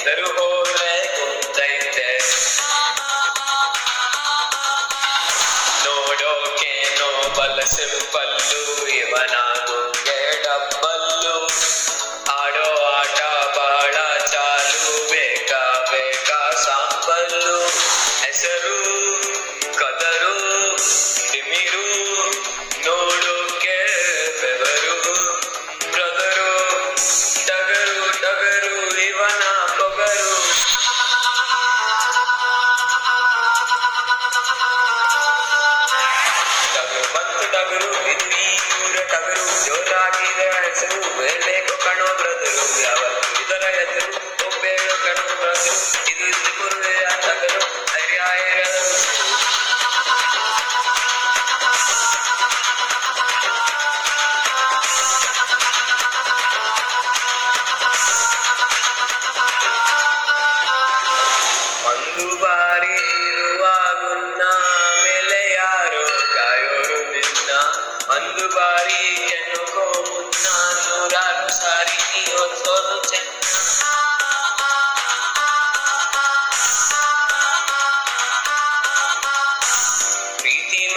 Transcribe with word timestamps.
ಎದರು 0.00 0.28
ಹೋದ್ರೆ 0.38 0.90
ಗೊತ್ತೈತೆ 1.16 2.08
ನೋಡೋಕೆ 5.84 6.70
ನೋಬಲ 7.00 7.58
ಸಿಂಪಲ್ಲು 7.74 8.62
ಇವನ 8.96 9.34
ಗುಂಗೆ 9.66 10.18
ಡಬ್ಬ 10.44 10.82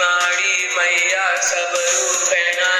ಮಾಡಿ 0.02 0.52
ಮೈಯ 0.76 1.14
ಸಬರು 1.48 2.04
ಪೆಣ 2.30 2.71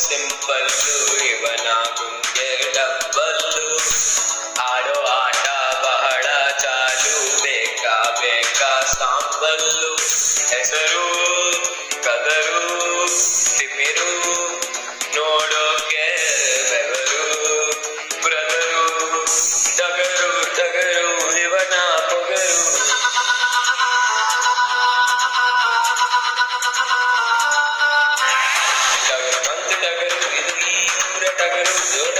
సింపల్లు 0.00 0.96
ಇವನ 1.24 1.68
ಗುಂಗೆ 1.96 2.50
ಡಬ್ಬಲ್ಲು 2.74 3.66
ಆಡೋ 4.66 4.96
ಆಟ 5.14 5.46
ಬಹಳ 5.84 6.26
ಚಾಲು 6.62 7.16
ಬೇಕಾ 7.42 7.96
ಬೇಕಾ 8.20 8.70
ಸಾಂಬಲ್ಲು 8.92 9.92
ಹೆಸರು 10.52 10.97